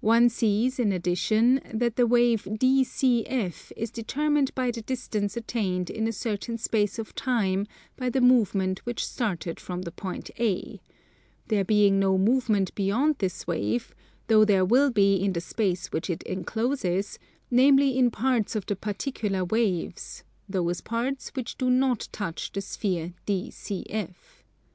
[0.00, 6.08] One sees, in addition, that the wave DCF is determined by the distance attained in
[6.08, 10.80] a certain space of time by the movement which started from the point A;
[11.48, 13.94] there being no movement beyond this wave,
[14.28, 17.18] though there will be in the space which it encloses,
[17.50, 23.12] namely in parts of the particular waves, those parts which do not touch the sphere
[23.26, 24.14] DCF.